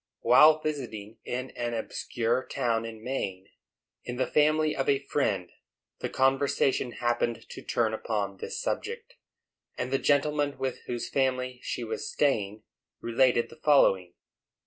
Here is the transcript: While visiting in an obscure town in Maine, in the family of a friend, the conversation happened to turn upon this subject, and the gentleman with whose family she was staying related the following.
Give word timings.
While 0.21 0.59
visiting 0.63 1.19
in 1.25 1.51
an 1.51 1.75
obscure 1.75 2.43
town 2.47 2.85
in 2.85 3.03
Maine, 3.03 3.49
in 4.03 4.15
the 4.15 4.25
family 4.25 4.75
of 4.75 4.89
a 4.89 5.05
friend, 5.05 5.51
the 5.99 6.09
conversation 6.09 6.93
happened 6.93 7.45
to 7.49 7.61
turn 7.61 7.93
upon 7.93 8.37
this 8.37 8.59
subject, 8.59 9.13
and 9.77 9.91
the 9.93 9.99
gentleman 9.99 10.57
with 10.57 10.79
whose 10.87 11.07
family 11.07 11.59
she 11.61 11.83
was 11.83 12.11
staying 12.11 12.63
related 12.99 13.49
the 13.49 13.57
following. 13.63 14.15